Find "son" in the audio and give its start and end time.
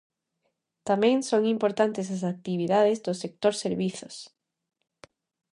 1.29-1.41